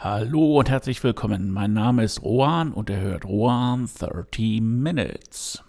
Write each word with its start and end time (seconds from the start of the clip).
Hallo 0.00 0.60
und 0.60 0.70
herzlich 0.70 1.02
willkommen. 1.02 1.50
Mein 1.50 1.72
Name 1.72 2.04
ist 2.04 2.22
Rohan 2.22 2.72
und 2.72 2.88
er 2.88 3.00
hört 3.00 3.24
Rohan 3.24 3.90
30 3.98 4.60
Minutes. 4.60 5.64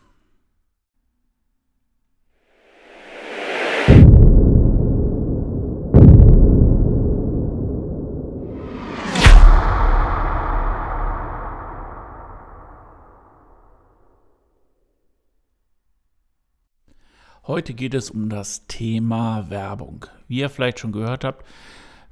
Heute 17.47 17.73
geht 17.73 17.95
es 17.95 18.11
um 18.11 18.29
das 18.29 18.67
Thema 18.67 19.49
Werbung. 19.49 20.05
Wie 20.27 20.41
ihr 20.41 20.51
vielleicht 20.51 20.77
schon 20.77 20.91
gehört 20.91 21.23
habt, 21.23 21.43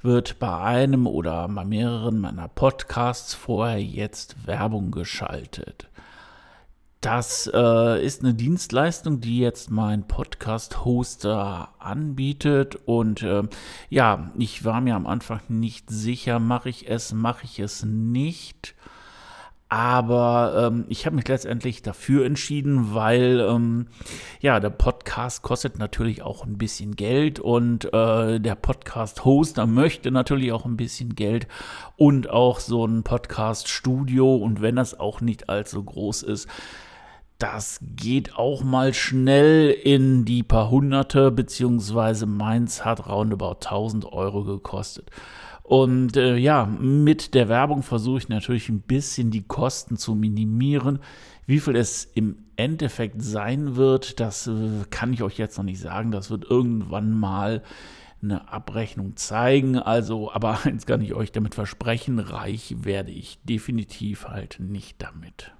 wird 0.02 0.40
bei 0.40 0.58
einem 0.58 1.08
oder 1.08 1.48
bei 1.48 1.66
mehreren 1.66 2.20
meiner 2.20 2.48
Podcasts 2.48 3.34
vorher 3.34 3.82
jetzt 3.82 4.48
Werbung 4.48 4.92
geschaltet. 4.92 5.90
Das 7.02 7.50
äh, 7.54 8.04
ist 8.04 8.24
eine 8.24 8.34
Dienstleistung, 8.34 9.22
die 9.22 9.38
jetzt 9.40 9.70
mein 9.70 10.08
Podcast-Hoster 10.08 11.70
anbietet. 11.78 12.76
Und 12.86 13.22
äh, 13.22 13.44
ja, 13.90 14.32
ich 14.38 14.66
war 14.66 14.82
mir 14.82 14.96
am 14.96 15.06
Anfang 15.06 15.42
nicht 15.48 15.92
sicher, 15.92 16.40
mache 16.40 16.70
ich 16.70 16.90
es, 16.90 17.14
mache 17.14 17.46
ich 17.46 17.60
es 17.60 17.84
nicht. 17.84 18.74
Aber 19.70 20.70
ähm, 20.72 20.86
ich 20.88 21.06
habe 21.06 21.18
mich 21.18 21.28
letztendlich 21.28 21.82
dafür 21.82 22.26
entschieden, 22.26 22.94
weil 22.94 23.46
ähm, 23.50 23.88
ja, 24.40 24.62
der 24.62 24.70
Podcast 24.70 25.42
kostet 25.42 25.78
natürlich 25.78 26.22
auch 26.22 26.46
ein 26.46 26.58
bisschen 26.58 26.96
Geld 26.96 27.42
und 27.42 27.86
äh, 27.94 28.40
der 28.40 28.56
Podcast-Hoster 28.56 29.68
möchte 29.68 30.10
natürlich 30.12 30.54
auch 30.54 30.64
ein 30.64 30.78
bisschen 30.78 31.16
Geld 31.16 31.48
und 31.98 32.30
auch 32.30 32.62
so 32.62 32.86
ein 32.86 33.04
Podcast-Studio 33.04 34.38
und 34.38 34.62
wenn 34.62 34.78
das 34.78 34.98
auch 34.98 35.20
nicht 35.20 35.50
allzu 35.50 35.84
groß 35.84 36.24
ist, 36.24 36.48
das 37.38 37.80
geht 37.82 38.36
auch 38.36 38.64
mal 38.64 38.94
schnell 38.94 39.70
in 39.70 40.24
die 40.24 40.44
paar 40.44 40.72
Hunderte, 40.72 41.30
beziehungsweise 41.30 42.26
meins 42.26 42.84
hat 42.86 43.08
roundabout 43.08 43.58
1000 43.66 44.06
Euro 44.12 44.44
gekostet. 44.44 45.12
Und 45.68 46.16
äh, 46.16 46.38
ja, 46.38 46.66
mit 46.66 47.34
der 47.34 47.50
Werbung 47.50 47.84
versuche 47.84 48.20
ich 48.20 48.30
natürlich 48.30 48.70
ein 48.70 48.80
bisschen 48.80 49.32
die 49.32 49.44
Kosten 49.44 49.98
zu 49.98 50.16
minimieren. 50.16 51.00
Wie 51.46 51.60
viel 51.60 51.76
es 51.76 52.06
im 52.06 52.38
Endeffekt 52.56 53.22
sein 53.22 53.76
wird, 53.76 54.22
das 54.22 54.48
äh, 54.48 54.86
kann 54.92 55.12
ich 55.12 55.24
euch 55.24 55.38
jetzt 55.38 55.58
noch 55.58 55.66
nicht 55.66 55.82
sagen. 55.82 56.12
Das 56.12 56.30
wird 56.30 56.46
irgendwann 56.50 57.12
mal 57.12 57.64
eine 58.22 58.50
Abrechnung 58.50 59.18
zeigen. 59.18 59.78
Also, 59.78 60.32
aber 60.32 60.58
eins 60.64 60.86
kann 60.86 61.02
ich 61.02 61.14
euch 61.14 61.34
damit 61.34 61.54
versprechen, 61.54 62.20
reich 62.20 62.86
werde 62.86 63.12
ich 63.12 63.38
definitiv 63.44 64.30
halt 64.30 64.62
nicht 64.62 65.02
damit. 65.02 65.52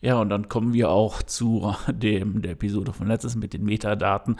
Ja, 0.00 0.20
und 0.20 0.30
dann 0.30 0.48
kommen 0.48 0.72
wir 0.72 0.90
auch 0.90 1.22
zu 1.22 1.74
dem, 1.88 2.42
der 2.42 2.52
Episode 2.52 2.92
von 2.92 3.08
letztes 3.08 3.34
mit 3.34 3.52
den 3.52 3.64
Metadaten. 3.64 4.36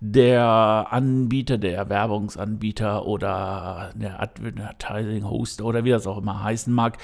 Der 0.00 0.88
Anbieter, 0.90 1.56
der 1.58 1.88
Werbungsanbieter 1.88 3.06
oder 3.06 3.90
der 3.94 4.20
Advertising 4.20 5.24
Host 5.24 5.62
oder 5.62 5.84
wie 5.84 5.90
das 5.90 6.06
auch 6.06 6.18
immer 6.18 6.42
heißen 6.42 6.72
mag, 6.72 6.98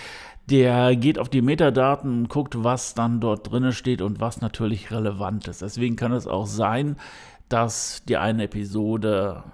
der 0.51 0.95
geht 0.97 1.19
auf 1.19 1.31
die 1.31 1.41
Metadaten 1.41 2.21
und 2.21 2.29
guckt, 2.29 2.63
was 2.63 2.95
dann 2.95 3.21
dort 3.21 3.51
drin 3.51 3.73
steht 3.73 4.03
und 4.03 4.21
was 4.21 4.43
natürlich 4.43 4.91
relevant 4.91 5.49
ist. 5.49 5.63
Deswegen 5.63 5.97
kann 5.97 6.13
es 6.13 6.27
auch 6.27 6.47
sein, 6.47 6.97
dass 7.49 8.03
die 8.07 8.19
eine 8.19 8.45
Episode 8.45 9.45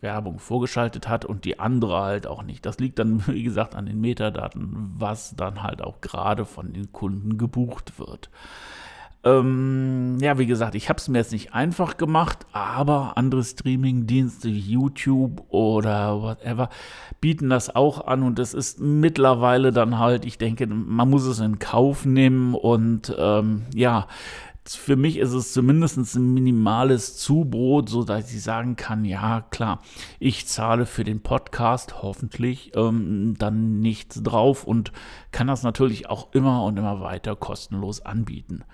Werbung 0.00 0.38
vorgeschaltet 0.38 1.08
hat 1.08 1.24
und 1.24 1.44
die 1.44 1.58
andere 1.58 2.00
halt 2.00 2.26
auch 2.26 2.42
nicht. 2.42 2.66
Das 2.66 2.78
liegt 2.78 2.98
dann, 2.98 3.26
wie 3.26 3.42
gesagt, 3.42 3.74
an 3.74 3.86
den 3.86 4.00
Metadaten, 4.00 4.92
was 4.96 5.34
dann 5.36 5.62
halt 5.62 5.82
auch 5.82 6.00
gerade 6.00 6.44
von 6.44 6.72
den 6.72 6.92
Kunden 6.92 7.38
gebucht 7.38 7.98
wird. 7.98 8.30
Ähm, 9.26 10.18
ja, 10.20 10.38
wie 10.38 10.46
gesagt, 10.46 10.76
ich 10.76 10.88
habe 10.88 10.98
es 10.98 11.08
mir 11.08 11.18
jetzt 11.18 11.32
nicht 11.32 11.52
einfach 11.52 11.96
gemacht, 11.96 12.46
aber 12.52 13.16
andere 13.16 13.42
Streaming-Dienste 13.42 14.48
YouTube 14.48 15.42
oder 15.48 16.22
whatever 16.22 16.68
bieten 17.20 17.50
das 17.50 17.74
auch 17.74 18.06
an 18.06 18.22
und 18.22 18.38
es 18.38 18.54
ist 18.54 18.78
mittlerweile 18.78 19.72
dann 19.72 19.98
halt, 19.98 20.24
ich 20.24 20.38
denke, 20.38 20.68
man 20.68 21.10
muss 21.10 21.24
es 21.24 21.40
in 21.40 21.58
Kauf 21.58 22.06
nehmen 22.06 22.54
und 22.54 23.12
ähm, 23.18 23.62
ja, 23.74 24.06
für 24.74 24.96
mich 24.96 25.18
ist 25.18 25.32
es 25.32 25.52
zumindest 25.52 25.96
ein 26.16 26.34
minimales 26.34 27.16
Zubrot, 27.16 27.88
so 27.88 28.02
dass 28.02 28.32
ich 28.32 28.42
sagen 28.42 28.76
kann, 28.76 29.04
ja 29.04 29.42
klar, 29.42 29.80
ich 30.18 30.46
zahle 30.46 30.86
für 30.86 31.04
den 31.04 31.22
Podcast 31.22 32.02
hoffentlich 32.02 32.72
ähm, 32.74 33.34
dann 33.38 33.78
nichts 33.78 34.22
drauf 34.22 34.64
und 34.64 34.92
kann 35.30 35.46
das 35.46 35.62
natürlich 35.62 36.08
auch 36.08 36.32
immer 36.32 36.64
und 36.64 36.78
immer 36.78 37.00
weiter 37.00 37.36
kostenlos 37.36 38.00
anbieten. 38.00 38.64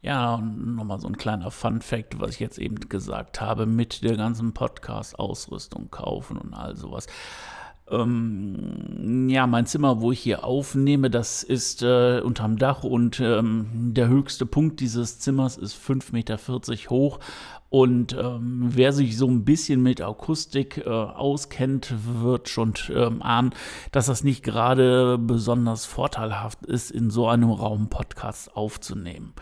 Ja, 0.00 0.34
und 0.34 0.76
nochmal 0.76 1.00
so 1.00 1.08
ein 1.08 1.16
kleiner 1.16 1.50
Fun 1.50 1.82
fact, 1.82 2.20
was 2.20 2.30
ich 2.30 2.40
jetzt 2.40 2.58
eben 2.58 2.76
gesagt 2.88 3.40
habe, 3.40 3.66
mit 3.66 4.04
der 4.04 4.16
ganzen 4.16 4.54
Podcast-Ausrüstung 4.54 5.90
kaufen 5.90 6.36
und 6.36 6.54
all 6.54 6.76
sowas. 6.76 7.08
Ähm, 7.90 9.28
ja, 9.28 9.46
mein 9.46 9.66
Zimmer, 9.66 10.00
wo 10.00 10.12
ich 10.12 10.20
hier 10.20 10.44
aufnehme, 10.44 11.10
das 11.10 11.42
ist 11.42 11.82
äh, 11.82 12.20
unterm 12.20 12.58
Dach 12.58 12.84
und 12.84 13.20
ähm, 13.20 13.66
der 13.94 14.08
höchste 14.08 14.46
Punkt 14.46 14.80
dieses 14.80 15.18
Zimmers 15.18 15.56
ist 15.56 15.76
5,40 15.76 16.12
Meter 16.12 16.38
hoch. 16.90 17.18
Und 17.70 18.16
ähm, 18.18 18.70
wer 18.70 18.92
sich 18.92 19.18
so 19.18 19.28
ein 19.28 19.44
bisschen 19.44 19.82
mit 19.82 20.00
Akustik 20.00 20.78
äh, 20.78 20.88
auskennt, 20.88 21.92
wird 22.22 22.48
schon 22.48 22.72
ähm, 22.94 23.20
ahnen, 23.20 23.50
dass 23.92 24.06
das 24.06 24.24
nicht 24.24 24.42
gerade 24.42 25.18
besonders 25.18 25.84
vorteilhaft 25.84 26.64
ist, 26.64 26.90
in 26.90 27.10
so 27.10 27.28
einem 27.28 27.50
Raum 27.50 27.88
Podcasts 27.90 28.48
aufzunehmen. 28.48 29.34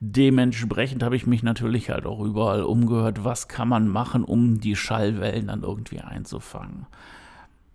Dementsprechend 0.00 1.02
habe 1.02 1.16
ich 1.16 1.26
mich 1.26 1.42
natürlich 1.42 1.88
halt 1.88 2.04
auch 2.04 2.20
überall 2.20 2.62
umgehört, 2.62 3.24
was 3.24 3.48
kann 3.48 3.68
man 3.68 3.88
machen, 3.88 4.24
um 4.24 4.60
die 4.60 4.76
Schallwellen 4.76 5.46
dann 5.46 5.62
irgendwie 5.62 6.00
einzufangen 6.00 6.86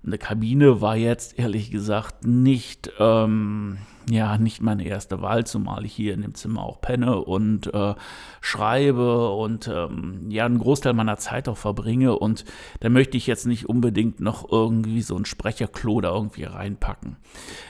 eine 0.05 0.17
Kabine 0.17 0.81
war 0.81 0.95
jetzt 0.95 1.37
ehrlich 1.37 1.69
gesagt 1.69 2.25
nicht, 2.25 2.91
ähm, 2.99 3.77
ja, 4.09 4.37
nicht 4.39 4.61
meine 4.61 4.83
erste 4.83 5.21
Wahl, 5.21 5.45
zumal 5.45 5.85
ich 5.85 5.93
hier 5.93 6.15
in 6.15 6.21
dem 6.23 6.33
Zimmer 6.33 6.63
auch 6.63 6.81
penne 6.81 7.21
und 7.21 7.71
äh, 7.71 7.93
schreibe 8.41 9.29
und 9.29 9.69
ähm, 9.71 10.25
ja, 10.29 10.45
einen 10.45 10.57
Großteil 10.57 10.93
meiner 10.93 11.17
Zeit 11.17 11.47
auch 11.47 11.57
verbringe. 11.57 12.17
Und 12.17 12.45
da 12.79 12.89
möchte 12.89 13.15
ich 13.15 13.27
jetzt 13.27 13.45
nicht 13.45 13.69
unbedingt 13.69 14.19
noch 14.19 14.51
irgendwie 14.51 15.03
so 15.03 15.15
ein 15.15 15.25
Sprecherklo 15.25 16.01
da 16.01 16.13
irgendwie 16.13 16.45
reinpacken. 16.45 17.17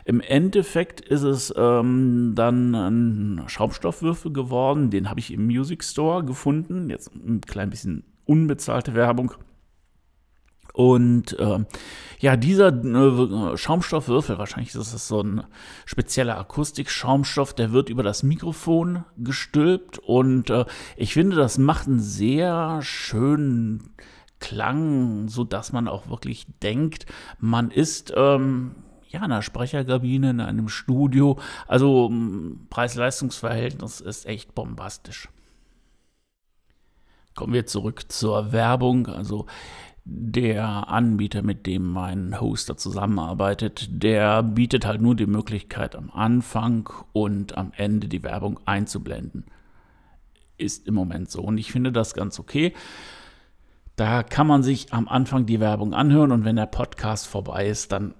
Im 0.05 0.21
Endeffekt 0.21 1.01
ist 1.01 1.23
es 1.23 1.53
ähm, 1.57 2.31
dann 2.35 2.75
ein 2.75 3.43
Schaumstoffwürfel 3.47 4.31
geworden, 4.31 4.89
den 4.89 5.09
habe 5.09 5.19
ich 5.19 5.33
im 5.33 5.47
Music 5.47 5.83
Store 5.83 6.23
gefunden. 6.23 6.89
Jetzt 6.89 7.13
ein 7.13 7.41
klein 7.41 7.69
bisschen 7.69 8.05
unbezahlte 8.25 8.93
Werbung. 8.93 9.33
Und 10.73 11.37
äh, 11.39 11.59
ja, 12.19 12.37
dieser 12.37 12.67
äh, 12.67 13.57
Schaumstoffwürfel, 13.57 14.37
wahrscheinlich 14.37 14.73
ist 14.75 14.93
das 14.93 15.07
so 15.07 15.21
ein 15.21 15.43
spezieller 15.85 16.37
Akustik-Schaumstoff, 16.37 17.53
der 17.53 17.71
wird 17.71 17.89
über 17.89 18.03
das 18.03 18.23
Mikrofon 18.23 19.03
gestülpt 19.17 19.97
und 19.97 20.49
äh, 20.49 20.65
ich 20.95 21.13
finde, 21.13 21.35
das 21.35 21.57
macht 21.57 21.87
einen 21.87 21.99
sehr 21.99 22.81
schönen 22.81 23.91
Klang, 24.39 25.27
so 25.27 25.43
dass 25.43 25.71
man 25.71 25.87
auch 25.87 26.09
wirklich 26.09 26.47
denkt, 26.63 27.05
man 27.39 27.69
ist 27.69 28.13
ähm, 28.15 28.75
ja 29.09 29.19
in 29.19 29.25
einer 29.25 29.41
Sprecherkabine, 29.41 30.31
in 30.31 30.41
einem 30.41 30.67
Studio. 30.67 31.37
Also 31.67 32.11
Preis-Leistungs-Verhältnis 32.69 34.01
ist 34.01 34.25
echt 34.25 34.55
bombastisch. 34.55 35.29
Kommen 37.35 37.53
wir 37.53 37.65
zurück 37.65 38.11
zur 38.11 38.51
Werbung. 38.51 39.07
Also 39.07 39.45
der 40.03 40.89
Anbieter, 40.89 41.43
mit 41.43 41.67
dem 41.67 41.85
mein 41.85 42.39
Hoster 42.41 42.75
zusammenarbeitet, 42.75 43.87
der 43.91 44.41
bietet 44.41 44.85
halt 44.85 45.01
nur 45.01 45.15
die 45.15 45.27
Möglichkeit, 45.27 45.95
am 45.95 46.09
Anfang 46.09 46.89
und 47.13 47.57
am 47.57 47.71
Ende 47.75 48.07
die 48.07 48.23
Werbung 48.23 48.59
einzublenden. 48.65 49.45
Ist 50.57 50.87
im 50.87 50.95
Moment 50.95 51.29
so. 51.29 51.41
Und 51.41 51.57
ich 51.57 51.71
finde 51.71 51.91
das 51.91 52.13
ganz 52.13 52.39
okay. 52.39 52.73
Da 53.95 54.23
kann 54.23 54.47
man 54.47 54.63
sich 54.63 54.93
am 54.93 55.07
Anfang 55.07 55.45
die 55.45 55.59
Werbung 55.59 55.93
anhören 55.93 56.31
und 56.31 56.45
wenn 56.45 56.55
der 56.55 56.65
Podcast 56.65 57.27
vorbei 57.27 57.67
ist, 57.67 57.91
dann 57.91 58.15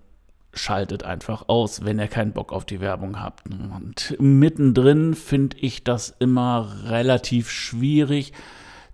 schaltet 0.53 1.03
einfach 1.03 1.47
aus, 1.47 1.85
wenn 1.85 1.97
ihr 1.97 2.07
keinen 2.07 2.33
Bock 2.33 2.51
auf 2.51 2.65
die 2.65 2.81
Werbung 2.81 3.19
habt. 3.19 3.47
Und 3.47 4.15
mittendrin 4.19 5.15
finde 5.15 5.57
ich 5.57 5.83
das 5.83 6.13
immer 6.19 6.83
relativ 6.85 7.50
schwierig 7.50 8.33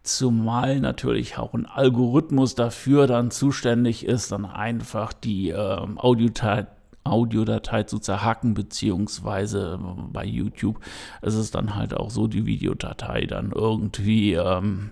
Zumal 0.07 0.80
natürlich 0.80 1.38
auch 1.38 1.54
ein 1.54 1.65
Algorithmus 1.65 2.56
dafür 2.56 3.07
dann 3.07 3.30
zuständig 3.30 4.06
ist, 4.06 4.31
dann 4.31 4.45
einfach 4.45 5.12
die 5.12 5.50
äh, 5.50 5.86
Audiodatei, 5.98 6.68
Audiodatei 7.04 7.83
zu 7.83 8.00
zerhacken, 8.00 8.54
beziehungsweise 8.54 9.77
bei 10.13 10.24
YouTube 10.24 10.80
ist 11.21 11.33
es 11.33 11.51
dann 11.51 11.75
halt 11.75 11.94
auch 11.94 12.09
so, 12.09 12.27
die 12.27 12.45
Videodatei 12.45 13.25
dann 13.25 13.51
irgendwie 13.51 14.36
ähm, 14.36 14.92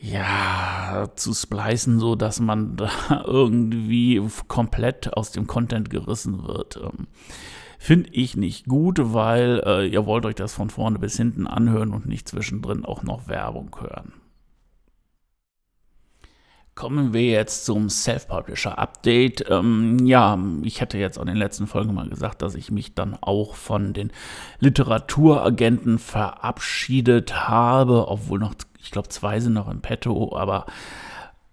ja, 0.00 1.06
zu 1.14 1.32
splicen, 1.32 2.00
so 2.00 2.16
dass 2.16 2.40
man 2.40 2.76
da 2.76 2.90
irgendwie 3.24 4.20
komplett 4.48 5.16
aus 5.16 5.30
dem 5.30 5.46
Content 5.46 5.90
gerissen 5.90 6.44
wird. 6.44 6.76
Ähm, 6.76 7.06
Finde 7.78 8.10
ich 8.12 8.36
nicht 8.36 8.66
gut, 8.66 8.98
weil 9.00 9.62
äh, 9.64 9.86
ihr 9.86 10.06
wollt 10.06 10.26
euch 10.26 10.34
das 10.34 10.54
von 10.54 10.70
vorne 10.70 10.98
bis 10.98 11.16
hinten 11.16 11.46
anhören 11.46 11.92
und 11.92 12.06
nicht 12.06 12.28
zwischendrin 12.28 12.84
auch 12.84 13.02
noch 13.02 13.28
Werbung 13.28 13.76
hören. 13.80 14.12
Kommen 16.74 17.14
wir 17.14 17.24
jetzt 17.24 17.64
zum 17.64 17.88
Self-Publisher-Update. 17.88 19.46
Ähm, 19.48 20.04
ja, 20.04 20.38
ich 20.62 20.82
hatte 20.82 20.98
jetzt 20.98 21.16
auch 21.16 21.22
in 21.22 21.28
den 21.28 21.36
letzten 21.38 21.66
Folgen 21.66 21.94
mal 21.94 22.08
gesagt, 22.08 22.42
dass 22.42 22.54
ich 22.54 22.70
mich 22.70 22.94
dann 22.94 23.16
auch 23.18 23.54
von 23.54 23.94
den 23.94 24.12
Literaturagenten 24.58 25.98
verabschiedet 25.98 27.48
habe, 27.48 28.08
obwohl 28.08 28.38
noch, 28.38 28.54
ich 28.78 28.90
glaube, 28.90 29.08
zwei 29.08 29.40
sind 29.40 29.54
noch 29.54 29.70
im 29.70 29.80
Petto, 29.80 30.36
aber 30.36 30.66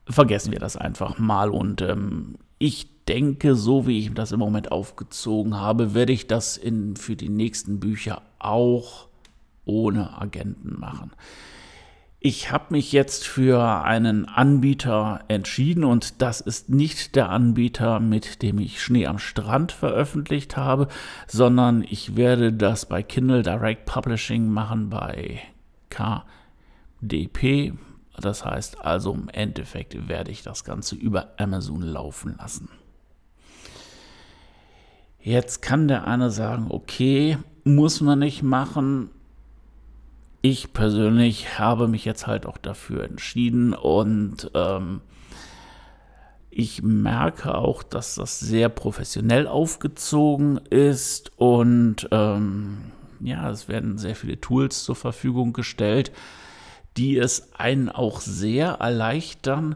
vergessen 0.09 0.51
wir 0.51 0.59
das 0.59 0.75
einfach 0.75 1.17
mal. 1.17 1.51
Und 1.51 1.81
ähm, 1.81 2.35
ich 2.63 2.87
denke, 3.09 3.55
so 3.55 3.87
wie 3.87 3.99
ich 3.99 4.13
das 4.13 4.31
im 4.31 4.39
Moment 4.39 4.71
aufgezogen 4.71 5.59
habe, 5.59 5.93
werde 5.93 6.13
ich 6.13 6.27
das 6.27 6.55
in, 6.55 6.95
für 6.95 7.17
die 7.17 7.27
nächsten 7.27 7.81
Bücher 7.81 8.21
auch 8.39 9.09
ohne 9.65 10.17
Agenten 10.21 10.79
machen. 10.79 11.11
Ich 12.21 12.53
habe 12.53 12.67
mich 12.69 12.93
jetzt 12.93 13.27
für 13.27 13.83
einen 13.83 14.29
Anbieter 14.29 15.25
entschieden 15.27 15.83
und 15.83 16.21
das 16.21 16.39
ist 16.39 16.69
nicht 16.69 17.17
der 17.17 17.29
Anbieter, 17.29 17.99
mit 17.99 18.41
dem 18.41 18.59
ich 18.59 18.81
Schnee 18.81 19.07
am 19.07 19.19
Strand 19.19 19.73
veröffentlicht 19.73 20.55
habe, 20.55 20.87
sondern 21.27 21.83
ich 21.83 22.15
werde 22.15 22.53
das 22.53 22.85
bei 22.85 23.03
Kindle 23.03 23.43
Direct 23.43 23.85
Publishing 23.85 24.47
machen 24.47 24.89
bei 24.89 25.41
KDP. 25.89 27.73
Das 28.19 28.45
heißt 28.45 28.81
also 28.81 29.13
im 29.13 29.29
Endeffekt 29.29 30.07
werde 30.07 30.31
ich 30.31 30.43
das 30.43 30.63
Ganze 30.63 30.95
über 30.95 31.33
Amazon 31.37 31.81
laufen 31.81 32.35
lassen. 32.37 32.69
Jetzt 35.19 35.61
kann 35.61 35.87
der 35.87 36.05
eine 36.05 36.29
sagen, 36.29 36.67
okay, 36.69 37.37
muss 37.63 38.01
man 38.01 38.19
nicht 38.19 38.43
machen, 38.43 39.09
ich 40.45 40.73
persönlich 40.73 41.57
habe 41.57 41.87
mich 41.87 42.03
jetzt 42.03 42.27
halt 42.27 42.45
auch 42.45 42.57
dafür 42.57 43.05
entschieden 43.05 43.73
und 43.73 44.51
ähm, 44.53 44.99
ich 46.49 46.83
merke 46.83 47.55
auch, 47.55 47.81
dass 47.81 48.15
das 48.15 48.41
sehr 48.41 48.67
professionell 48.67 49.47
aufgezogen 49.47 50.57
ist 50.69 51.31
und 51.37 52.09
ähm, 52.11 52.91
ja, 53.21 53.49
es 53.49 53.69
werden 53.69 53.97
sehr 53.97 54.17
viele 54.17 54.41
Tools 54.41 54.83
zur 54.83 54.97
Verfügung 54.97 55.53
gestellt, 55.53 56.11
die 56.97 57.17
es 57.17 57.53
einen 57.53 57.89
auch 57.89 58.21
sehr 58.21 58.73
erleichtern, 58.73 59.75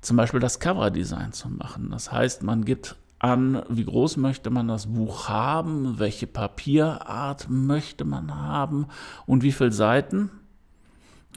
zum 0.00 0.16
Beispiel 0.16 0.40
das 0.40 0.60
Coverdesign 0.60 1.32
zu 1.32 1.48
machen. 1.48 1.90
Das 1.90 2.10
heißt, 2.12 2.42
man 2.42 2.64
gibt 2.64 2.96
an, 3.18 3.62
wie 3.68 3.84
groß 3.84 4.16
möchte 4.16 4.50
man 4.50 4.66
das 4.68 4.86
Buch 4.86 5.28
haben, 5.28 5.98
welche 5.98 6.26
Papierart 6.26 7.48
möchte 7.50 8.04
man 8.04 8.34
haben 8.34 8.86
und 9.26 9.42
wie 9.42 9.52
viele 9.52 9.72
Seiten 9.72 10.30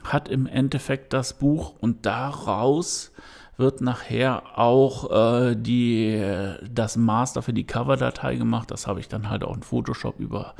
hat 0.02 0.28
im 0.28 0.46
Endeffekt 0.46 1.12
das 1.12 1.34
Buch 1.34 1.74
und 1.80 2.06
daraus 2.06 3.12
wird 3.56 3.80
nachher 3.80 4.58
auch 4.58 5.10
äh, 5.10 5.54
die, 5.54 6.20
das 6.68 6.96
Master 6.96 7.42
für 7.42 7.52
die 7.52 7.66
Coverdatei 7.66 8.36
gemacht. 8.36 8.70
Das 8.70 8.86
habe 8.86 9.00
ich 9.00 9.08
dann 9.08 9.30
halt 9.30 9.44
auch 9.44 9.54
in 9.54 9.62
Photoshop 9.62 10.18
über, 10.18 10.54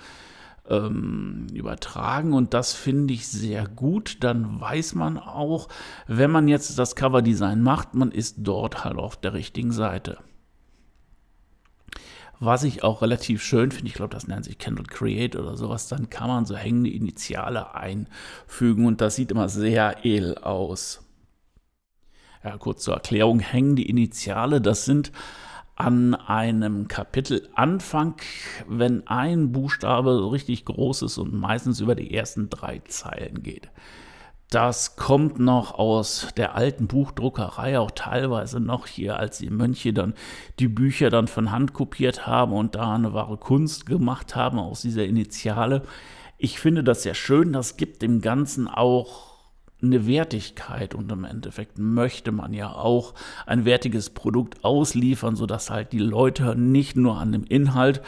ähm, 0.69 1.47
übertragen 1.53 2.33
und 2.33 2.55
das 2.55 2.73
finde 2.73 3.15
ich 3.15 3.29
sehr 3.29 3.67
gut. 3.67 4.19
Dann 4.21 4.61
weiß 4.61 4.95
man 4.95 5.19
auch, 5.19 5.69
wenn 6.07 6.31
man 6.31 6.49
jetzt 6.49 6.79
das 6.79 6.97
Coverdesign 6.97 7.61
macht, 7.63 7.95
man 7.95 8.11
ist 8.11 8.37
dort 8.39 8.85
halt 8.85 8.97
auf 8.97 9.17
der 9.17 9.35
richtigen 9.35 9.73
Seite. 9.73 10.19
Was 12.41 12.65
ich 12.65 12.83
auch 12.83 13.01
relativ 13.01 13.43
schön 13.43 13.71
finde, 13.71 13.87
ich 13.87 13.95
glaube, 13.95 14.13
das 14.13 14.27
nennt 14.27 14.45
sich 14.45 14.59
Candle 14.59 14.85
Create 14.85 15.37
oder 15.37 15.57
sowas, 15.57 15.89
dann 15.89 16.11
kann 16.11 16.29
man 16.29 16.47
so 16.47 16.57
hängende 16.57 16.91
Initiale 16.91 17.75
einfügen 17.75 18.87
und 18.87 19.01
das 19.01 19.17
sieht 19.17 19.31
immer 19.31 19.49
sehr 19.49 20.05
edel 20.05 20.37
aus. 20.39 21.01
Ja, 22.43 22.59
kurz 22.59 22.83
zur 22.83 22.95
Erklärung, 22.95 23.39
hängende 23.39 23.83
Initiale, 23.83 24.61
das 24.61 24.85
sind 24.85 25.13
an 25.77 26.15
einem 26.15 26.89
Kapitelanfang, 26.89 28.15
wenn 28.69 29.07
ein 29.07 29.53
Buchstabe 29.53 30.31
richtig 30.31 30.65
groß 30.65 31.03
ist 31.03 31.19
und 31.19 31.35
meistens 31.35 31.81
über 31.81 31.95
die 31.95 32.15
ersten 32.15 32.49
drei 32.49 32.81
Zeilen 32.87 33.43
geht. 33.43 33.71
Das 34.51 34.95
kommt 34.95 35.41
noch 35.41 35.75
aus 35.75 36.29
der 36.37 36.55
alten 36.55 36.87
Buchdruckerei, 36.87 37.79
auch 37.81 37.91
teilweise 37.91 38.61
noch 38.61 38.87
hier, 38.87 39.19
als 39.19 39.39
die 39.39 39.51
Mönche 39.51 39.93
dann 39.93 40.15
die 40.61 40.69
Bücher 40.69 41.11
dann 41.11 41.27
von 41.27 41.51
Hand 41.51 41.73
kopiert 41.73 42.27
haben 42.27 42.53
und 42.53 42.77
da 42.77 42.95
eine 42.95 43.13
wahre 43.13 43.37
Kunst 43.37 43.87
gemacht 43.87 44.37
haben 44.37 44.61
aus 44.61 44.83
dieser 44.83 45.05
Initiale. 45.07 45.83
Ich 46.39 46.61
finde 46.61 46.85
das 46.85 47.03
sehr 47.03 47.15
schön, 47.15 47.53
das 47.53 47.77
gibt 47.77 48.03
dem 48.03 48.21
Ganzen 48.21 48.69
auch 48.69 49.34
eine 49.83 50.07
Wertigkeit 50.07 50.95
und 50.95 51.11
im 51.13 51.25
Endeffekt 51.25 51.79
möchte 51.79 52.33
man 52.33 52.53
ja 52.53 52.73
auch 52.73 53.15
ein 53.47 53.65
wertiges 53.65 54.11
Produkt 54.11 54.65
ausliefern, 54.65 55.37
sodass 55.37 55.71
halt 55.71 55.93
die 55.93 55.99
Leute 55.99 56.57
nicht 56.57 56.97
nur 56.97 57.19
an 57.19 57.33
dem 57.33 57.45
Inhalt 57.45 58.01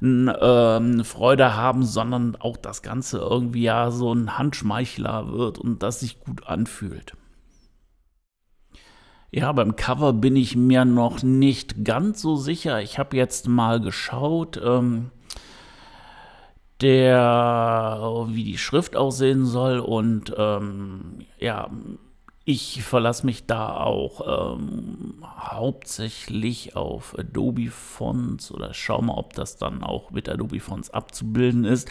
äh, 0.00 1.04
Freude 1.04 1.56
haben, 1.56 1.84
sondern 1.84 2.36
auch 2.36 2.56
das 2.56 2.82
Ganze 2.82 3.18
irgendwie 3.18 3.62
ja 3.62 3.90
so 3.90 4.12
ein 4.12 4.38
Handschmeichler 4.38 5.32
wird 5.32 5.58
und 5.58 5.82
das 5.82 6.00
sich 6.00 6.20
gut 6.20 6.46
anfühlt. 6.46 7.14
Ja, 9.36 9.50
beim 9.50 9.74
Cover 9.74 10.12
bin 10.12 10.36
ich 10.36 10.54
mir 10.54 10.84
noch 10.84 11.24
nicht 11.24 11.84
ganz 11.84 12.22
so 12.22 12.36
sicher. 12.36 12.80
Ich 12.80 13.00
habe 13.00 13.16
jetzt 13.16 13.48
mal 13.48 13.80
geschaut. 13.80 14.60
Ähm, 14.64 15.10
der, 16.84 18.26
wie 18.28 18.44
die 18.44 18.58
Schrift 18.58 18.94
aussehen 18.94 19.46
soll. 19.46 19.78
Und 19.80 20.34
ähm, 20.36 21.24
ja, 21.38 21.70
ich 22.44 22.82
verlasse 22.82 23.24
mich 23.24 23.46
da 23.46 23.74
auch 23.74 24.56
ähm, 24.58 25.24
hauptsächlich 25.24 26.76
auf 26.76 27.18
Adobe 27.18 27.70
Fonts 27.70 28.52
oder 28.52 28.74
schau 28.74 29.00
mal, 29.00 29.14
ob 29.14 29.32
das 29.32 29.56
dann 29.56 29.82
auch 29.82 30.10
mit 30.10 30.28
Adobe 30.28 30.60
Fonts 30.60 30.90
abzubilden 30.90 31.64
ist. 31.64 31.90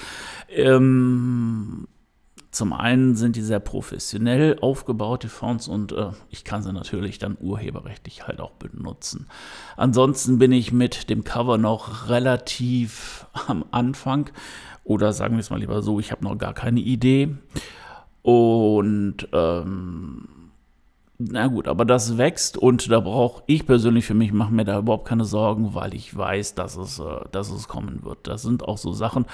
Ähm, 0.50 1.43
zum 2.54 2.72
einen 2.72 3.16
sind 3.16 3.36
die 3.36 3.42
sehr 3.42 3.60
professionell 3.60 4.60
aufgebaute 4.60 5.28
Fonts 5.28 5.68
und 5.68 5.92
äh, 5.92 6.12
ich 6.30 6.44
kann 6.44 6.62
sie 6.62 6.72
natürlich 6.72 7.18
dann 7.18 7.36
urheberrechtlich 7.40 8.28
halt 8.28 8.40
auch 8.40 8.52
benutzen. 8.52 9.28
Ansonsten 9.76 10.38
bin 10.38 10.52
ich 10.52 10.72
mit 10.72 11.10
dem 11.10 11.24
Cover 11.24 11.58
noch 11.58 12.10
relativ 12.10 13.26
am 13.48 13.66
Anfang 13.72 14.30
oder 14.84 15.14
sagen 15.14 15.36
wir 15.36 15.40
es 15.40 15.50
mal 15.50 15.60
lieber 15.60 15.82
so, 15.82 16.00
ich 16.00 16.12
habe 16.12 16.24
noch 16.24 16.38
gar 16.38 16.54
keine 16.54 16.80
Idee. 16.80 17.36
Und 18.22 19.28
ähm, 19.34 20.28
na 21.20 21.46
gut, 21.46 21.68
aber 21.68 21.86
das 21.86 22.18
wächst 22.18 22.58
und 22.58 22.90
da 22.90 23.00
brauche 23.00 23.44
ich 23.46 23.68
persönlich 23.68 24.04
für 24.06 24.16
mich, 24.16 24.34
mache 24.34 24.52
mir 24.52 24.66
da 24.66 24.80
überhaupt 24.80 25.08
keine 25.08 25.26
Sorgen, 25.26 25.76
weil 25.76 25.94
ich 25.94 26.18
weiß, 26.18 26.56
dass 26.56 26.76
es, 26.76 26.98
äh, 26.98 27.04
dass 27.32 27.52
es 27.52 27.68
kommen 27.68 28.04
wird. 28.04 28.28
Das 28.28 28.42
sind 28.42 28.68
auch 28.68 28.80
so 28.80 28.94
Sachen, 28.94 29.26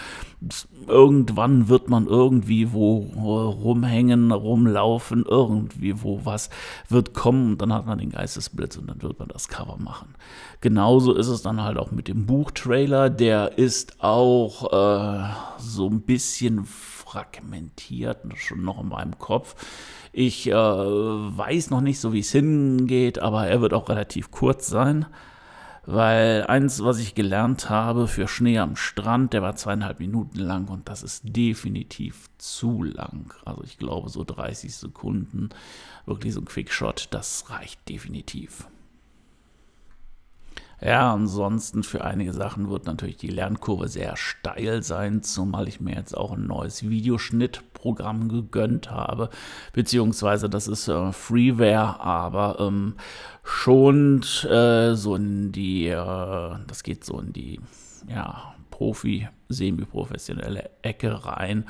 irgendwann 0.88 1.70
wird 1.70 1.90
man 1.90 2.06
irgendwie 2.06 2.74
wo 2.74 2.98
rumhängen, 2.98 4.32
rumlaufen, 4.34 5.26
irgendwie 5.26 6.04
wo 6.04 6.26
was 6.26 6.50
wird 6.90 7.14
kommen 7.14 7.54
und 7.54 7.62
dann 7.62 7.74
hat 7.74 7.86
man 7.86 7.98
den 7.98 8.10
Geistesblitz 8.10 8.76
und 8.76 8.88
dann 8.88 9.02
wird 9.02 9.18
man 9.18 9.30
das 9.30 9.48
Cover 9.48 9.78
machen. 9.78 10.16
Genauso 10.60 11.14
ist 11.14 11.28
es 11.28 11.42
dann 11.42 11.64
halt 11.64 11.78
auch 11.78 11.92
mit 11.92 12.10
dem 12.10 12.26
Buchtrailer, 12.26 13.10
der 13.10 13.58
ist 13.58 14.04
auch 14.04 14.74
äh, 14.74 15.30
so 15.58 15.88
ein 15.88 16.02
bisschen 16.02 16.66
fragmentiert, 16.66 18.18
schon 18.36 18.64
noch 18.64 18.82
in 18.82 18.90
meinem 18.90 19.18
Kopf. 19.18 19.56
Ich 20.12 20.48
äh, 20.48 20.54
weiß 20.54 21.70
noch 21.70 21.82
nicht 21.82 22.00
so, 22.00 22.14
wie 22.14 22.20
es 22.20 22.32
hingeht, 22.32 23.20
aber 23.20 23.48
er 23.48 23.62
wird 23.62 23.74
auch 23.74 23.90
relativ 23.90 24.32
kurz 24.32 24.68
sein. 24.68 25.06
Weil 25.86 26.46
eins, 26.46 26.84
was 26.84 27.00
ich 27.00 27.16
gelernt 27.16 27.70
habe 27.70 28.08
für 28.08 28.28
Schnee 28.28 28.60
am 28.60 28.76
Strand, 28.76 29.34
der 29.34 29.42
war 29.42 29.56
zweieinhalb 29.56 30.00
Minuten 30.00 30.38
lang 30.38 30.68
und 30.68 30.88
das 30.88 31.02
ist 31.02 31.24
definitiv 31.26 32.30
zu 32.38 32.84
lang. 32.84 33.34
Also 33.44 33.64
ich 33.64 33.80
glaube 33.80 34.10
so 34.10 34.24
30 34.24 34.76
Sekunden, 34.76 35.50
wirklich 36.06 36.34
so 36.34 36.42
ein 36.42 36.46
Quickshot, 36.46 37.08
das 37.10 37.50
reicht 37.50 37.90
definitiv. 37.90 38.68
Ja, 40.82 41.12
ansonsten 41.12 41.84
für 41.84 42.06
einige 42.06 42.34
Sachen 42.34 42.70
wird 42.70 42.86
natürlich 42.86 43.18
die 43.18 43.28
Lernkurve 43.28 43.88
sehr 43.90 44.16
steil 44.16 44.82
sein, 44.82 45.24
zumal 45.24 45.68
ich 45.68 45.82
mir 45.82 45.96
jetzt 45.96 46.16
auch 46.16 46.32
ein 46.32 46.48
neues 46.48 46.88
Videoschnittprogramm 47.80 48.30
gegönnt 48.30 48.92
habe, 48.92 49.30
beziehungsweise 49.74 50.50
das 50.50 50.68
ist 50.68 50.88
äh, 50.88 51.12
Freeware, 51.12 52.00
aber 52.00 52.58
ähm, 52.60 52.96
schon 53.44 54.22
äh, 54.50 54.96
so 54.96 55.16
in 55.16 55.52
die, 55.52 55.88
äh, 55.88 56.56
das 56.68 56.84
geht 56.84 57.04
so 57.04 57.20
in 57.20 57.34
die, 57.34 57.60
ja, 58.08 58.54
Profi, 58.72 59.28
semi-professionelle 59.50 60.70
Ecke 60.84 61.26
rein 61.26 61.66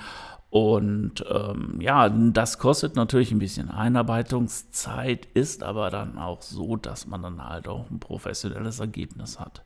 Und 0.52 1.24
ähm, 1.30 1.80
ja, 1.80 2.10
das 2.10 2.58
kostet 2.58 2.96
natürlich 2.96 3.32
ein 3.32 3.40
bisschen 3.40 3.70
Einarbeitungszeit, 3.70 5.28
ist 5.34 5.64
aber 5.64 5.90
dann 5.92 6.18
auch 6.18 6.42
so, 6.42 6.76
dass 6.76 7.06
man 7.06 7.22
dann 7.22 7.48
halt 7.48 7.68
auch 7.68 7.90
ein 7.90 8.00
professionelles 8.00 8.80
Ergebnis 8.80 9.40
hat. 9.40 9.64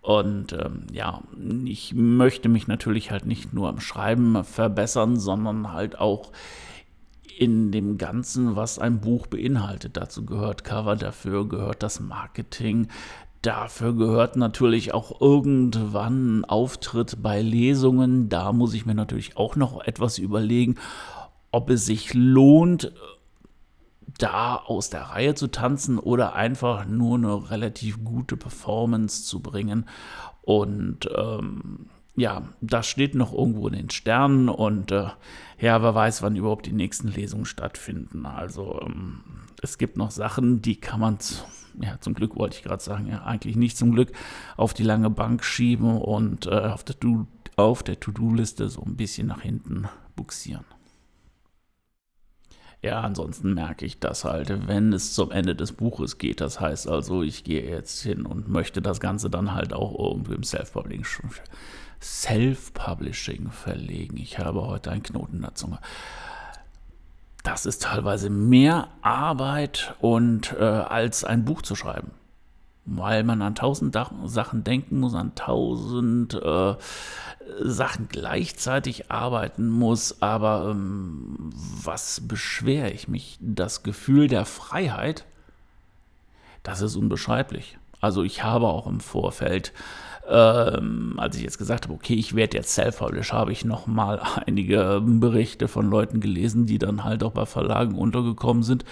Und 0.00 0.52
ähm, 0.54 0.86
ja, 0.92 1.22
ich 1.64 1.94
möchte 1.94 2.48
mich 2.48 2.66
natürlich 2.66 3.10
halt 3.10 3.26
nicht 3.26 3.52
nur 3.52 3.68
am 3.68 3.80
Schreiben 3.80 4.44
verbessern, 4.44 5.18
sondern 5.18 5.72
halt 5.72 5.98
auch 5.98 6.32
in 7.38 7.70
dem 7.70 7.98
Ganzen, 7.98 8.56
was 8.56 8.78
ein 8.78 9.00
Buch 9.00 9.26
beinhaltet. 9.26 9.96
Dazu 9.96 10.24
gehört 10.24 10.64
Cover, 10.64 10.96
dafür 10.96 11.48
gehört 11.48 11.82
das 11.82 12.00
Marketing, 12.00 12.88
Dafür 13.42 13.94
gehört 13.94 14.36
natürlich 14.36 14.92
auch 14.92 15.22
irgendwann 15.22 16.44
Auftritt 16.44 17.22
bei 17.22 17.40
Lesungen. 17.40 18.28
Da 18.28 18.52
muss 18.52 18.74
ich 18.74 18.84
mir 18.84 18.94
natürlich 18.94 19.38
auch 19.38 19.56
noch 19.56 19.82
etwas 19.82 20.18
überlegen, 20.18 20.76
ob 21.50 21.70
es 21.70 21.86
sich 21.86 22.12
lohnt, 22.12 22.92
da 24.18 24.56
aus 24.56 24.90
der 24.90 25.02
Reihe 25.02 25.34
zu 25.34 25.48
tanzen 25.48 25.98
oder 25.98 26.34
einfach 26.34 26.86
nur 26.86 27.18
eine 27.18 27.50
relativ 27.50 28.04
gute 28.04 28.36
Performance 28.36 29.24
zu 29.24 29.40
bringen. 29.40 29.86
Und 30.42 31.08
ähm, 31.16 31.86
ja, 32.16 32.42
das 32.60 32.86
steht 32.86 33.14
noch 33.14 33.32
irgendwo 33.32 33.68
in 33.68 33.74
den 33.74 33.90
Sternen 33.90 34.48
und 34.48 34.92
äh, 34.92 35.08
ja, 35.58 35.82
wer 35.82 35.94
weiß, 35.94 36.22
wann 36.22 36.36
überhaupt 36.36 36.66
die 36.66 36.72
nächsten 36.72 37.08
Lesungen 37.08 37.44
stattfinden. 37.44 38.26
Also 38.26 38.80
ähm, 38.82 39.20
es 39.62 39.78
gibt 39.78 39.96
noch 39.96 40.10
Sachen, 40.10 40.62
die 40.62 40.76
kann 40.76 41.00
man 41.00 41.18
ja, 41.80 42.00
zum 42.00 42.14
Glück 42.14 42.36
wollte 42.36 42.56
ich 42.56 42.62
gerade 42.62 42.82
sagen, 42.82 43.06
ja, 43.06 43.22
eigentlich 43.22 43.56
nicht 43.56 43.76
zum 43.76 43.92
Glück, 43.92 44.12
auf 44.56 44.74
die 44.74 44.82
lange 44.82 45.10
Bank 45.10 45.44
schieben 45.44 45.98
und 45.98 46.46
äh, 46.46 46.50
auf 46.50 46.84
der, 46.84 46.96
auf 47.56 47.82
der 47.82 48.00
To-Do-Liste 48.00 48.68
so 48.68 48.82
ein 48.82 48.96
bisschen 48.96 49.28
nach 49.28 49.42
hinten 49.42 49.88
buxieren. 50.16 50.64
Ja, 52.82 53.02
ansonsten 53.02 53.52
merke 53.54 53.84
ich 53.84 53.98
das 53.98 54.24
halt, 54.24 54.66
wenn 54.66 54.92
es 54.92 55.14
zum 55.14 55.30
Ende 55.30 55.54
des 55.54 55.72
Buches 55.72 56.16
geht. 56.16 56.40
Das 56.40 56.60
heißt 56.60 56.88
also, 56.88 57.22
ich 57.22 57.44
gehe 57.44 57.68
jetzt 57.68 58.02
hin 58.02 58.24
und 58.24 58.48
möchte 58.48 58.80
das 58.80 59.00
Ganze 59.00 59.28
dann 59.28 59.52
halt 59.54 59.74
auch 59.74 59.98
irgendwie 59.98 60.34
im 60.34 60.42
Self-Publishing 60.42 61.30
Self 62.00 62.72
verlegen. 63.54 64.16
Ich 64.16 64.38
habe 64.38 64.66
heute 64.66 64.90
einen 64.90 65.02
Knoten 65.02 65.36
in 65.36 65.42
der 65.42 65.54
Zunge 65.54 65.78
das 67.42 67.66
ist 67.66 67.82
teilweise 67.82 68.30
mehr 68.30 68.88
Arbeit 69.02 69.94
und 70.00 70.54
äh, 70.58 70.64
als 70.64 71.24
ein 71.24 71.44
Buch 71.44 71.62
zu 71.62 71.74
schreiben. 71.74 72.10
Weil 72.86 73.24
man 73.24 73.40
an 73.42 73.54
tausend 73.54 73.96
Sachen 74.24 74.64
denken 74.64 75.00
muss, 75.00 75.14
an 75.14 75.34
tausend 75.34 76.34
äh, 76.34 76.74
Sachen 77.60 78.08
gleichzeitig 78.08 79.10
arbeiten 79.10 79.68
muss. 79.68 80.22
Aber 80.22 80.68
ähm, 80.70 81.50
was 81.82 82.22
beschwere 82.26 82.90
ich 82.90 83.08
mich? 83.08 83.38
Das 83.40 83.82
Gefühl 83.82 84.28
der 84.28 84.44
Freiheit, 84.44 85.24
das 86.62 86.80
ist 86.80 86.96
unbeschreiblich. 86.96 87.78
Also 88.00 88.22
ich 88.22 88.42
habe 88.44 88.66
auch 88.66 88.86
im 88.86 89.00
Vorfeld 89.00 89.72
ähm, 90.30 91.14
als 91.16 91.36
ich 91.36 91.42
jetzt 91.42 91.58
gesagt 91.58 91.84
habe, 91.84 91.94
okay, 91.94 92.14
ich 92.14 92.36
werde 92.36 92.56
jetzt 92.56 92.72
self-publish, 92.74 93.32
habe 93.32 93.52
ich 93.52 93.64
noch 93.64 93.86
mal 93.86 94.22
einige 94.46 95.02
Berichte 95.04 95.66
von 95.66 95.90
Leuten 95.90 96.20
gelesen, 96.20 96.66
die 96.66 96.78
dann 96.78 97.04
halt 97.04 97.24
auch 97.24 97.32
bei 97.32 97.46
Verlagen 97.46 97.96
untergekommen 97.96 98.62
sind. 98.62 98.84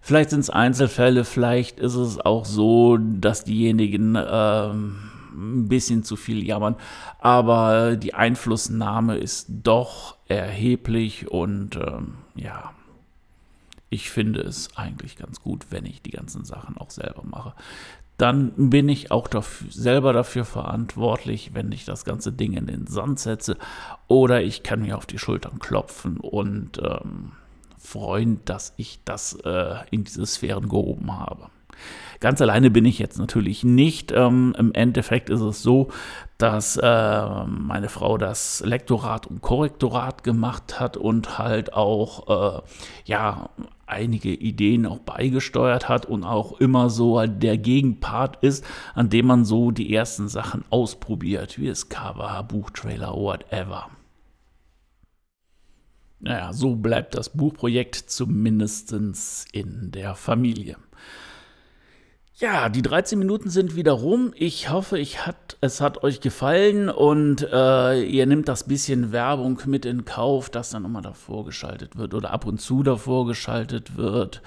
Vielleicht 0.00 0.30
sind 0.30 0.40
es 0.40 0.50
Einzelfälle, 0.50 1.24
vielleicht 1.24 1.80
ist 1.80 1.94
es 1.94 2.18
auch 2.18 2.44
so, 2.44 2.98
dass 2.98 3.44
diejenigen 3.44 4.18
ähm, 4.18 4.96
ein 5.34 5.68
bisschen 5.68 6.04
zu 6.04 6.16
viel 6.16 6.44
jammern, 6.44 6.76
aber 7.18 7.96
die 7.96 8.14
Einflussnahme 8.14 9.16
ist 9.16 9.46
doch 9.48 10.16
erheblich 10.28 11.30
und 11.30 11.76
ähm, 11.76 12.14
ja, 12.34 12.72
ich 13.90 14.10
finde 14.10 14.40
es 14.40 14.76
eigentlich 14.76 15.16
ganz 15.16 15.40
gut, 15.40 15.66
wenn 15.70 15.86
ich 15.86 16.02
die 16.02 16.10
ganzen 16.10 16.44
Sachen 16.44 16.78
auch 16.78 16.90
selber 16.90 17.22
mache 17.24 17.54
dann 18.16 18.70
bin 18.70 18.88
ich 18.88 19.10
auch 19.10 19.26
dafür, 19.26 19.70
selber 19.70 20.12
dafür 20.12 20.44
verantwortlich, 20.44 21.50
wenn 21.54 21.72
ich 21.72 21.84
das 21.84 22.04
ganze 22.04 22.32
Ding 22.32 22.52
in 22.52 22.66
den 22.66 22.86
Sand 22.86 23.18
setze. 23.18 23.56
Oder 24.06 24.42
ich 24.42 24.62
kann 24.62 24.82
mir 24.82 24.96
auf 24.96 25.06
die 25.06 25.18
Schultern 25.18 25.58
klopfen 25.58 26.18
und 26.18 26.78
ähm, 26.78 27.32
freuen, 27.76 28.40
dass 28.44 28.72
ich 28.76 29.00
das 29.04 29.34
äh, 29.44 29.76
in 29.90 30.04
diese 30.04 30.26
Sphären 30.26 30.68
gehoben 30.68 31.18
habe. 31.18 31.48
Ganz 32.20 32.40
alleine 32.40 32.70
bin 32.70 32.84
ich 32.84 32.98
jetzt 32.98 33.18
natürlich 33.18 33.64
nicht. 33.64 34.12
Ähm, 34.12 34.54
Im 34.58 34.72
Endeffekt 34.72 35.30
ist 35.30 35.40
es 35.40 35.62
so, 35.62 35.88
dass 36.38 36.76
äh, 36.76 37.44
meine 37.46 37.88
Frau 37.88 38.18
das 38.18 38.62
Lektorat 38.64 39.26
und 39.26 39.42
Korrektorat 39.42 40.24
gemacht 40.24 40.80
hat 40.80 40.96
und 40.96 41.38
halt 41.38 41.74
auch 41.74 42.58
äh, 42.58 42.62
ja 43.04 43.50
einige 43.86 44.30
Ideen 44.30 44.86
auch 44.86 45.00
beigesteuert 45.00 45.88
hat 45.88 46.06
und 46.06 46.24
auch 46.24 46.60
immer 46.60 46.90
so 46.90 47.24
der 47.26 47.58
Gegenpart 47.58 48.42
ist, 48.42 48.64
an 48.94 49.10
dem 49.10 49.26
man 49.26 49.44
so 49.44 49.70
die 49.70 49.94
ersten 49.94 50.28
Sachen 50.28 50.64
ausprobiert, 50.70 51.58
wie 51.58 51.68
das 51.68 51.88
Cover, 51.88 52.42
Buchtrailer, 52.44 53.14
whatever. 53.14 53.90
Naja, 56.20 56.54
so 56.54 56.74
bleibt 56.74 57.14
das 57.14 57.28
Buchprojekt 57.28 57.96
zumindest 57.96 58.92
in 59.52 59.90
der 59.90 60.14
Familie. 60.14 60.76
Ja, 62.36 62.68
die 62.68 62.82
13 62.82 63.16
Minuten 63.16 63.48
sind 63.48 63.76
wieder 63.76 63.92
rum. 63.92 64.32
Ich 64.34 64.68
hoffe, 64.68 64.98
ich 64.98 65.24
hat, 65.24 65.56
es 65.60 65.80
hat 65.80 66.02
euch 66.02 66.20
gefallen 66.20 66.88
und 66.88 67.46
äh, 67.48 68.02
ihr 68.02 68.26
nehmt 68.26 68.48
das 68.48 68.64
bisschen 68.66 69.12
Werbung 69.12 69.60
mit 69.66 69.86
in 69.86 70.04
Kauf, 70.04 70.50
das 70.50 70.70
dann 70.70 70.84
immer 70.84 71.00
davor 71.00 71.44
geschaltet 71.44 71.96
wird 71.96 72.12
oder 72.12 72.32
ab 72.32 72.44
und 72.44 72.60
zu 72.60 72.82
davor 72.82 73.26
geschaltet 73.26 73.96
wird. 73.96 74.42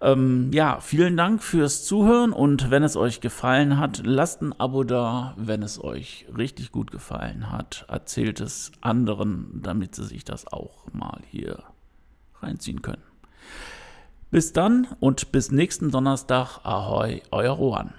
Ähm, 0.00 0.50
ja, 0.54 0.80
vielen 0.80 1.18
Dank 1.18 1.42
fürs 1.42 1.84
Zuhören 1.84 2.32
und 2.32 2.70
wenn 2.70 2.82
es 2.82 2.96
euch 2.96 3.20
gefallen 3.20 3.78
hat, 3.78 4.00
lasst 4.06 4.40
ein 4.40 4.58
Abo 4.58 4.82
da. 4.82 5.34
Wenn 5.36 5.62
es 5.62 5.82
euch 5.82 6.24
richtig 6.34 6.72
gut 6.72 6.90
gefallen 6.90 7.52
hat, 7.52 7.84
erzählt 7.88 8.40
es 8.40 8.72
anderen, 8.80 9.60
damit 9.62 9.94
sie 9.94 10.04
sich 10.04 10.24
das 10.24 10.46
auch 10.46 10.86
mal 10.94 11.20
hier 11.30 11.62
reinziehen 12.40 12.80
können. 12.80 13.02
Bis 14.36 14.52
dann 14.52 14.86
und 15.00 15.32
bis 15.32 15.50
nächsten 15.50 15.90
Donnerstag. 15.90 16.60
Ahoi, 16.62 17.22
euer 17.30 17.52
Rohan. 17.52 17.94